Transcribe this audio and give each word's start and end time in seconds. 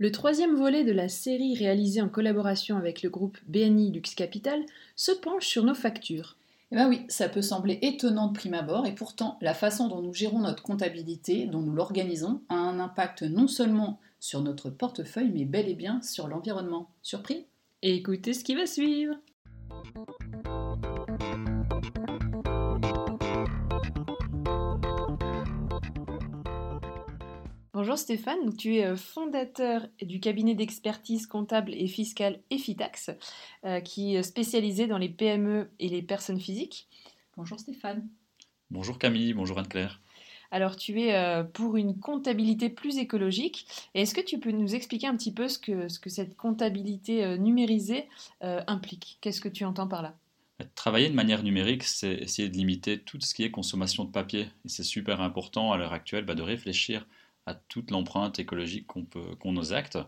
Le 0.00 0.12
troisième 0.12 0.54
volet 0.54 0.84
de 0.84 0.92
la 0.92 1.08
série 1.08 1.56
réalisée 1.56 2.00
en 2.00 2.08
collaboration 2.08 2.76
avec 2.76 3.02
le 3.02 3.10
groupe 3.10 3.36
BNI 3.48 3.90
Lux 3.90 4.14
Capital 4.14 4.64
se 4.94 5.12
penche 5.12 5.46
sur 5.46 5.64
nos 5.64 5.74
factures. 5.74 6.36
Eh 6.70 6.76
bien 6.76 6.88
oui, 6.88 7.06
ça 7.08 7.30
peut 7.30 7.40
sembler 7.40 7.78
étonnant 7.80 8.26
de 8.26 8.34
prime 8.34 8.54
abord, 8.54 8.86
et 8.86 8.94
pourtant 8.94 9.38
la 9.40 9.54
façon 9.54 9.88
dont 9.88 10.02
nous 10.02 10.12
gérons 10.12 10.40
notre 10.40 10.62
comptabilité, 10.62 11.46
dont 11.46 11.62
nous 11.62 11.72
l'organisons, 11.72 12.42
a 12.50 12.56
un 12.56 12.78
impact 12.78 13.22
non 13.22 13.48
seulement 13.48 13.98
sur 14.20 14.42
notre 14.42 14.68
portefeuille, 14.68 15.30
mais 15.32 15.46
bel 15.46 15.68
et 15.68 15.74
bien 15.74 16.02
sur 16.02 16.28
l'environnement. 16.28 16.90
Surpris? 17.02 17.46
Écoutez 17.80 18.34
ce 18.34 18.44
qui 18.44 18.54
va 18.54 18.66
suivre. 18.66 19.14
Bonjour 27.80 27.96
Stéphane, 27.96 28.56
tu 28.56 28.74
es 28.74 28.86
euh, 28.86 28.96
fondateur 28.96 29.86
du 30.02 30.18
cabinet 30.18 30.56
d'expertise 30.56 31.28
comptable 31.28 31.72
et 31.72 31.86
fiscale 31.86 32.40
Efitax, 32.50 33.12
euh, 33.64 33.78
qui 33.78 34.16
est 34.16 34.24
spécialisé 34.24 34.88
dans 34.88 34.98
les 34.98 35.08
PME 35.08 35.70
et 35.78 35.88
les 35.88 36.02
personnes 36.02 36.40
physiques. 36.40 36.88
Bonjour 37.36 37.60
Stéphane. 37.60 38.08
Bonjour 38.72 38.98
Camille, 38.98 39.32
bonjour 39.32 39.60
Anne-Claire. 39.60 40.00
Alors 40.50 40.74
tu 40.74 41.00
es 41.02 41.14
euh, 41.14 41.44
pour 41.44 41.76
une 41.76 42.00
comptabilité 42.00 42.68
plus 42.68 42.98
écologique. 42.98 43.68
Est-ce 43.94 44.12
que 44.12 44.22
tu 44.22 44.40
peux 44.40 44.50
nous 44.50 44.74
expliquer 44.74 45.06
un 45.06 45.16
petit 45.16 45.32
peu 45.32 45.46
ce 45.46 45.60
que, 45.60 45.86
ce 45.86 46.00
que 46.00 46.10
cette 46.10 46.36
comptabilité 46.36 47.38
numérisée 47.38 48.08
implique? 48.40 49.18
Qu'est-ce 49.20 49.40
que 49.40 49.48
tu 49.48 49.64
entends 49.64 49.86
par 49.86 50.02
là? 50.02 50.16
Travailler 50.74 51.08
de 51.10 51.14
manière 51.14 51.44
numérique, 51.44 51.84
c'est 51.84 52.14
essayer 52.14 52.48
de 52.48 52.56
limiter 52.56 52.98
tout 52.98 53.20
ce 53.20 53.32
qui 53.34 53.44
est 53.44 53.52
consommation 53.52 54.04
de 54.04 54.10
papier. 54.10 54.48
Et 54.64 54.68
c'est 54.68 54.82
super 54.82 55.20
important 55.20 55.70
à 55.70 55.76
l'heure 55.76 55.92
actuelle 55.92 56.24
bah, 56.24 56.34
de 56.34 56.42
réfléchir 56.42 57.06
à 57.48 57.54
toute 57.54 57.90
l'empreinte 57.90 58.38
écologique 58.38 58.86
qu'on 58.86 59.04
qu'ont 59.04 59.52
nos 59.52 59.72
actes. 59.72 59.98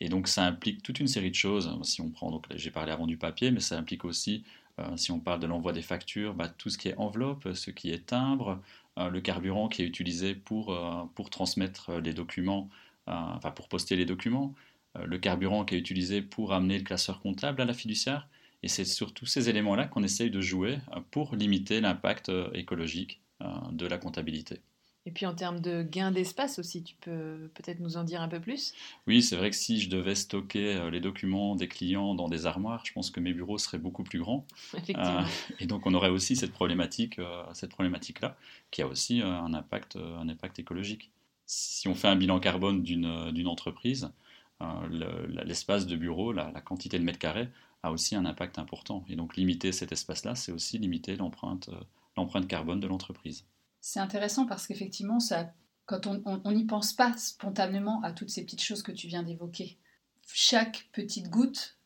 Et 0.00 0.08
donc 0.08 0.28
ça 0.28 0.44
implique 0.44 0.82
toute 0.82 1.00
une 1.00 1.08
série 1.08 1.30
de 1.30 1.34
choses. 1.36 1.70
Si 1.82 2.00
on 2.00 2.10
prend, 2.10 2.30
donc 2.30 2.46
j'ai 2.54 2.70
parlé 2.70 2.92
avant 2.92 3.06
du 3.06 3.16
papier, 3.16 3.50
mais 3.50 3.60
ça 3.60 3.78
implique 3.78 4.04
aussi, 4.04 4.44
euh, 4.78 4.96
si 4.96 5.10
on 5.10 5.20
parle 5.20 5.40
de 5.40 5.46
l'envoi 5.46 5.72
des 5.72 5.82
factures, 5.82 6.34
bah, 6.34 6.48
tout 6.48 6.70
ce 6.70 6.78
qui 6.78 6.88
est 6.88 6.96
enveloppe, 6.96 7.48
ce 7.54 7.70
qui 7.70 7.90
est 7.90 8.06
timbre, 8.06 8.60
euh, 8.98 9.08
le 9.08 9.20
carburant 9.20 9.68
qui 9.68 9.82
est 9.82 9.86
utilisé 9.86 10.34
pour, 10.34 10.72
euh, 10.72 11.04
pour 11.14 11.30
transmettre 11.30 11.92
les 11.94 12.12
documents, 12.14 12.68
enfin 13.06 13.50
pour 13.52 13.68
poster 13.68 13.96
les 13.96 14.04
documents, 14.04 14.54
le 15.04 15.18
carburant 15.18 15.64
qui 15.64 15.76
est 15.76 15.78
utilisé 15.78 16.22
pour 16.22 16.52
amener 16.52 16.78
le 16.78 16.84
classeur 16.84 17.20
comptable 17.20 17.62
à 17.62 17.64
la 17.64 17.74
fiduciaire. 17.74 18.28
Et 18.62 18.68
c'est 18.68 18.84
sur 18.84 19.14
tous 19.14 19.26
ces 19.26 19.48
éléments-là 19.48 19.86
qu'on 19.86 20.02
essaye 20.02 20.30
de 20.30 20.40
jouer 20.40 20.78
pour 21.12 21.36
limiter 21.36 21.80
l'impact 21.80 22.32
écologique 22.54 23.20
de 23.70 23.86
la 23.86 23.98
comptabilité. 23.98 24.60
Et 25.06 25.12
puis 25.12 25.24
en 25.24 25.34
termes 25.34 25.60
de 25.60 25.84
gain 25.84 26.10
d'espace 26.10 26.58
aussi, 26.58 26.82
tu 26.82 26.96
peux 27.00 27.48
peut-être 27.54 27.78
nous 27.78 27.96
en 27.96 28.02
dire 28.02 28.20
un 28.20 28.28
peu 28.28 28.40
plus? 28.40 28.74
Oui, 29.06 29.22
c'est 29.22 29.36
vrai 29.36 29.50
que 29.50 29.56
si 29.56 29.80
je 29.80 29.88
devais 29.88 30.16
stocker 30.16 30.74
euh, 30.74 30.90
les 30.90 31.00
documents 31.00 31.54
des 31.54 31.68
clients 31.68 32.16
dans 32.16 32.28
des 32.28 32.44
armoires, 32.44 32.84
je 32.84 32.92
pense 32.92 33.12
que 33.12 33.20
mes 33.20 33.32
bureaux 33.32 33.56
seraient 33.56 33.78
beaucoup 33.78 34.02
plus 34.02 34.18
grands. 34.18 34.44
Effectivement. 34.76 35.20
Euh, 35.20 35.54
et 35.60 35.66
donc 35.66 35.86
on 35.86 35.94
aurait 35.94 36.10
aussi 36.10 36.34
cette 36.34 36.50
problématique, 36.52 37.20
euh, 37.20 37.44
cette 37.52 37.70
problématique-là, 37.70 38.36
qui 38.72 38.82
a 38.82 38.88
aussi 38.88 39.22
un 39.22 39.54
impact, 39.54 39.96
un 39.96 40.28
impact 40.28 40.58
écologique. 40.58 41.12
Si 41.46 41.86
on 41.86 41.94
fait 41.94 42.08
un 42.08 42.16
bilan 42.16 42.40
carbone 42.40 42.82
d'une 42.82 43.46
entreprise, 43.46 44.10
l'espace 45.44 45.86
de 45.86 45.94
bureau, 45.94 46.32
la, 46.32 46.50
la, 46.50 46.60
quantité 46.60 46.98
de 46.98 47.04
mètres 47.04 47.20
carrés, 47.20 47.48
a 47.84 47.92
aussi 47.92 48.16
un 48.16 48.24
impact 48.24 48.58
important. 48.58 49.04
Et 49.08 49.14
donc 49.14 49.36
limiter 49.36 49.70
cet 49.70 49.92
espace-là, 49.92 50.34
c'est 50.34 50.50
aussi 50.50 50.78
limiter 50.78 51.14
l'empreinte 51.14 51.70
carbone 52.48 52.80
de 52.80 52.88
l'entreprise. 52.88 53.44
C'est 53.88 54.00
intéressant 54.00 54.46
parce 54.46 54.66
qu'effectivement, 54.66 55.20
ça, 55.20 55.52
quand 55.84 56.08
on 56.08 56.50
n'y 56.50 56.64
pense 56.64 56.92
pas 56.92 57.16
spontanément 57.16 58.02
à 58.02 58.10
toutes 58.10 58.30
ces 58.30 58.42
petites 58.42 58.60
choses 58.60 58.82
que 58.82 58.90
tu 58.90 59.06
viens 59.06 59.22
d'évoquer, 59.22 59.78
chaque 60.26 60.88
petite 60.90 61.30
goutte 61.30 61.78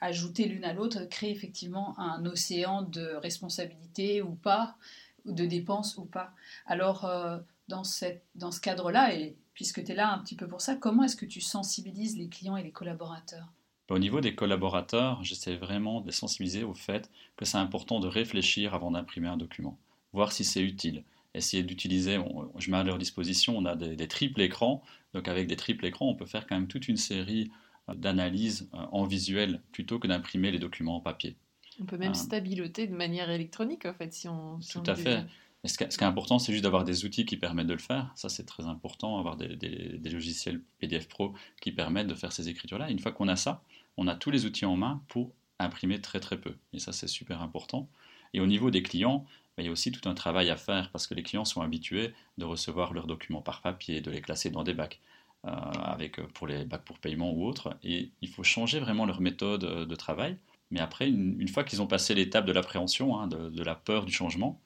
ajoutée 0.00 0.46
l'une 0.46 0.62
à 0.62 0.72
l'autre 0.72 1.02
crée 1.06 1.32
effectivement 1.32 1.98
un 1.98 2.24
océan 2.26 2.82
de 2.82 3.16
responsabilité 3.16 4.22
ou 4.22 4.36
pas, 4.36 4.76
de 5.24 5.44
dépenses 5.46 5.96
ou 5.98 6.04
pas. 6.04 6.32
Alors, 6.64 7.04
euh, 7.04 7.38
dans, 7.66 7.82
cette, 7.82 8.24
dans 8.36 8.52
ce 8.52 8.60
cadre-là, 8.60 9.12
et 9.12 9.34
puisque 9.52 9.82
tu 9.82 9.90
es 9.90 9.94
là 9.96 10.12
un 10.12 10.20
petit 10.20 10.36
peu 10.36 10.46
pour 10.46 10.60
ça, 10.60 10.76
comment 10.76 11.02
est-ce 11.02 11.16
que 11.16 11.26
tu 11.26 11.40
sensibilises 11.40 12.16
les 12.16 12.28
clients 12.28 12.56
et 12.56 12.62
les 12.62 12.70
collaborateurs? 12.70 13.52
Au 13.90 13.98
niveau 13.98 14.20
des 14.20 14.36
collaborateurs, 14.36 15.24
j'essaie 15.24 15.56
vraiment 15.56 16.02
de 16.02 16.06
les 16.06 16.12
sensibiliser 16.12 16.62
au 16.62 16.74
fait 16.74 17.10
que 17.36 17.44
c'est 17.44 17.58
important 17.58 17.98
de 17.98 18.06
réfléchir 18.06 18.74
avant 18.74 18.92
d'imprimer 18.92 19.26
un 19.26 19.36
document, 19.36 19.76
voir 20.12 20.30
si 20.30 20.44
c'est 20.44 20.62
utile, 20.62 21.02
essayer 21.36 21.62
d'utiliser, 21.62 22.18
je 22.58 22.70
mets 22.70 22.76
à 22.76 22.82
leur 22.82 22.98
disposition, 22.98 23.56
on 23.56 23.64
a 23.64 23.76
des, 23.76 24.08
triples 24.08 24.40
écrans, 24.40 24.82
donc 25.14 25.28
avec 25.28 25.46
des 25.46 25.56
triples 25.56 25.86
écrans, 25.86 26.08
on 26.08 26.14
peut 26.14 26.26
faire 26.26 26.46
quand 26.46 26.56
même 26.56 26.68
toute 26.68 26.88
une 26.88 26.96
série 26.96 27.50
euh, 27.88 27.94
d'analyses 27.94 28.68
euh, 28.74 28.78
en 28.92 29.04
visuel 29.04 29.60
plutôt 29.72 29.98
que 29.98 30.06
d'imprimer 30.06 30.50
les 30.50 30.58
documents 30.58 30.96
en 30.96 31.00
papier. 31.00 31.36
On 31.80 31.84
peut 31.84 31.98
même 31.98 32.12
euh, 32.12 32.14
stabiloter 32.14 32.86
de 32.86 32.94
manière 32.94 33.30
électronique, 33.30 33.86
en 33.86 33.94
fait, 33.94 34.12
si 34.12 34.28
on... 34.28 34.58
tout 34.58 34.82
à 34.86 34.94
fait. 34.94 35.24
ce, 35.64 35.76
qui 35.76 35.84
est 35.84 36.02
important, 36.02 36.38
c'est 36.38 36.52
juste 36.52 36.64
d'avoir 36.64 36.84
des 36.84 37.04
outils 37.04 37.26
qui 37.26 37.36
permettent 37.36 37.66
de 37.66 37.74
le 37.74 37.78
faire. 37.78 38.10
Ça, 38.14 38.28
c'est 38.28 38.46
très 38.46 38.64
important, 38.64 39.18
avoir 39.18 39.36
des, 39.36 39.56
des, 39.56 40.10
logiciels 40.10 40.62
PDF 40.78 41.08
Pro 41.08 41.34
qui 41.60 41.72
permettent 41.72 42.08
de 42.08 42.14
faire 42.14 42.32
ces 42.32 42.48
écritures-là. 42.48 42.90
Une 42.90 42.98
fois 42.98 43.12
qu'on 43.12 43.28
a 43.28 43.36
ça, 43.36 43.62
on 43.96 44.08
a 44.08 44.14
tous 44.14 44.30
les 44.30 44.46
outils 44.46 44.64
en 44.64 44.76
main 44.76 45.02
pour 45.08 45.32
imprimer 45.58 46.00
très 46.00 46.20
très 46.20 46.40
peu. 46.40 46.54
Et 46.72 46.78
ça, 46.78 46.92
c'est 46.92 47.08
super 47.08 47.42
important. 47.42 47.88
Et 48.36 48.40
au 48.40 48.46
niveau 48.46 48.70
des 48.70 48.82
clients, 48.82 49.26
il 49.58 49.64
y 49.64 49.68
a 49.68 49.72
aussi 49.72 49.90
tout 49.90 50.08
un 50.08 50.14
travail 50.14 50.50
à 50.50 50.56
faire 50.56 50.90
parce 50.92 51.08
que 51.08 51.14
les 51.14 51.24
clients 51.24 51.44
sont 51.44 51.62
habitués 51.62 52.12
de 52.38 52.44
recevoir 52.44 52.92
leurs 52.92 53.08
documents 53.08 53.42
par 53.42 53.62
papier, 53.62 54.00
de 54.00 54.10
les 54.12 54.20
classer 54.20 54.50
dans 54.50 54.62
des 54.62 54.74
bacs. 54.74 55.00
Euh, 55.46 55.50
avec, 55.50 56.18
euh, 56.18 56.26
pour 56.34 56.48
les 56.48 56.64
bacs 56.64 56.84
pour 56.84 56.98
paiement 56.98 57.32
ou 57.32 57.46
autres. 57.46 57.76
Et 57.84 58.10
il 58.20 58.28
faut 58.28 58.42
changer 58.42 58.80
vraiment 58.80 59.06
leur 59.06 59.20
méthode 59.20 59.62
euh, 59.62 59.86
de 59.86 59.94
travail. 59.94 60.36
Mais 60.72 60.80
après, 60.80 61.08
une, 61.08 61.46
fois 61.46 61.62
qu'ils 61.62 61.80
ont 61.82 61.86
passé 61.86 62.14
l'étape 62.16 62.46
de 62.46 62.52
l'appréhension, 62.52 63.16
hein, 63.16 63.28
de, 63.28 63.62
la 63.62 63.76
peur 63.76 64.04
du 64.04 64.12
changement, 64.12 64.60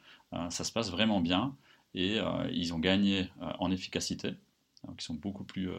ça 0.49 0.65
se 0.65 0.73
passe 0.73 0.91
vraiment 0.91 1.21
bien 1.21 1.55
et 1.95 2.19
ils 2.53 2.73
ont 2.73 2.79
gagné 2.79 3.29
en 3.59 3.71
efficacité. 3.71 4.31
Ils 4.89 5.03
sont 5.03 5.13
beaucoup 5.13 5.45
plus 5.45 5.71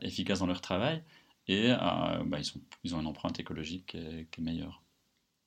efficaces 0.00 0.38
dans 0.38 0.46
leur 0.46 0.60
travail 0.60 1.02
et 1.48 1.70
bah, 2.26 2.38
ils, 2.84 2.94
ont 2.94 3.00
une 3.00 3.06
empreinte 3.08 3.40
écologique 3.40 3.96
qui 4.30 4.40
est 4.40 4.44
meilleure. 4.44 4.80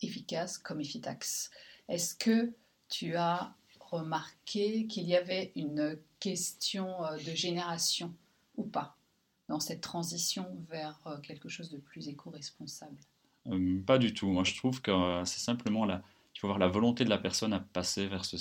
Efficace 0.04 0.58
comme 0.58 0.82
Efitax. 0.82 1.52
Est-ce 1.90 2.16
que 2.16 2.54
tu 2.90 3.16
as 3.16 3.56
remarqué 3.80 4.88
qu'il 4.88 5.04
y 5.04 5.16
avait 5.16 5.52
une 5.56 5.98
question 6.20 7.06
euh, 7.06 7.18
de 7.18 7.36
génération 7.36 8.14
ou 8.58 8.64
pas 8.64 8.98
dans 9.50 9.60
cette 9.60 9.82
transition 9.82 10.48
vers 10.70 11.00
euh, 11.06 11.20
quelque 11.20 11.50
chose 11.50 11.70
de 11.70 11.78
plus 11.78 12.08
éco-responsable? 12.08 12.98
Euh, 13.48 13.82
Pas 13.86 13.98
du 13.98 14.14
tout. 14.14 14.28
Moi, 14.28 14.44
je 14.44 14.56
trouve 14.56 14.82
que 14.82 14.92
c'est 15.26 15.40
simplement 15.40 15.86
là. 15.86 16.02
Il 16.36 16.40
faut 16.40 16.48
voir 16.48 16.60
la 16.60 16.68
volonté 16.68 17.04
de 17.04 17.10
la 17.10 17.20
personne 17.20 17.54
à 17.54 17.60
passer 17.60 18.08
vers 18.08 18.26
ce, 18.26 18.38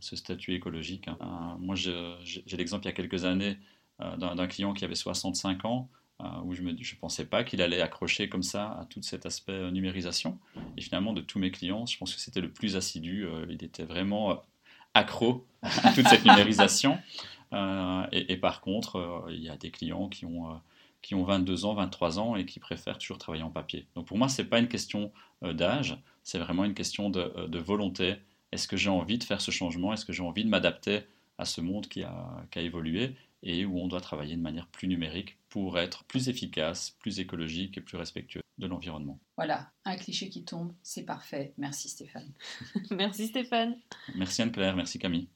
statut 0.00 0.54
écologique. 0.54 1.08
Hein. 1.08 1.56
moi, 1.58 1.74
j'ai 1.74 2.44
l'exemple 2.58 2.84
il 2.84 2.88
y 2.88 2.90
a 2.90 2.94
quelques 2.94 3.24
années 3.24 3.56
d'un 3.98 4.46
client 4.46 4.74
qui 4.74 4.84
avait 4.84 4.94
65 4.94 5.64
ans 5.64 5.88
où 6.44 6.54
je 6.54 6.62
ne 6.62 6.76
je 6.80 6.96
pensais 6.96 7.24
pas 7.24 7.44
qu'il 7.44 7.62
allait 7.62 7.80
accrocher 7.80 8.28
comme 8.28 8.42
ça 8.42 8.78
à 8.80 8.86
tout 8.88 9.02
cet 9.02 9.26
aspect 9.26 9.52
euh, 9.52 9.70
numérisation. 9.70 10.38
Et 10.76 10.80
finalement, 10.80 11.12
de 11.12 11.20
tous 11.20 11.38
mes 11.38 11.50
clients, 11.50 11.86
je 11.86 11.96
pense 11.98 12.14
que 12.14 12.20
c'était 12.20 12.40
le 12.40 12.50
plus 12.50 12.76
assidu. 12.76 13.26
Euh, 13.26 13.46
il 13.48 13.62
était 13.64 13.84
vraiment 13.84 14.42
accro 14.94 15.46
à 15.62 15.92
toute 15.92 16.08
cette 16.08 16.24
numérisation. 16.24 16.98
Et, 18.12 18.36
par 18.36 18.60
contre, 18.60 19.26
il 19.28 19.42
y 19.42 19.48
a 19.48 19.56
des 19.56 19.72
clients 19.72 20.08
qui 20.08 20.24
ont, 20.24 20.60
qui 21.02 21.16
ont 21.16 21.24
22 21.24 21.64
ans, 21.64 21.74
23 21.74 22.20
ans 22.20 22.36
et 22.36 22.46
qui 22.46 22.60
préfèrent 22.60 22.96
toujours 22.96 23.18
travailler 23.18 23.42
en 23.42 23.50
papier. 23.50 23.86
Donc 23.96 24.06
pour 24.06 24.16
moi, 24.16 24.28
ce 24.28 24.40
n'est 24.40 24.46
pas 24.46 24.60
une 24.60 24.68
question 24.68 25.10
d'âge, 25.42 25.98
c'est 26.22 26.38
vraiment 26.38 26.64
une 26.64 26.74
question 26.74 27.10
de, 27.10 27.48
de 27.48 27.58
volonté. 27.58 28.14
Est-ce 28.52 28.68
que 28.68 28.76
j'ai 28.76 28.88
envie 28.88 29.18
de 29.18 29.24
faire 29.24 29.40
ce 29.40 29.50
changement? 29.50 29.92
Est-ce 29.92 30.04
que 30.04 30.12
j'ai 30.12 30.22
envie 30.22 30.44
de 30.44 30.48
m'adapter 30.48 31.00
à 31.38 31.44
ce 31.44 31.60
monde 31.60 31.88
qui 31.88 32.04
a, 32.04 32.46
qui 32.52 32.60
a 32.60 32.62
évolué? 32.62 33.16
Et 33.42 33.64
où 33.64 33.78
on 33.78 33.88
doit 33.88 34.00
travailler 34.00 34.36
de 34.36 34.42
manière 34.42 34.66
plus 34.68 34.88
numérique 34.88 35.38
pour 35.48 35.78
être 35.78 36.04
plus 36.04 36.28
efficace, 36.28 36.90
plus 37.00 37.20
écologique 37.20 37.78
et 37.78 37.80
plus 37.80 37.96
respectueux 37.96 38.42
de 38.58 38.66
l'environnement. 38.66 39.18
Voilà, 39.36 39.70
un 39.84 39.96
cliché 39.96 40.28
qui 40.28 40.44
tombe, 40.44 40.72
c'est 40.82 41.04
parfait. 41.04 41.54
Merci 41.56 41.88
Stéphane. 41.88 42.32
merci 42.90 43.28
Stéphane. 43.28 43.76
Merci 44.14 44.42
Anne-Claire, 44.42 44.76
merci 44.76 44.98
Camille. 44.98 45.28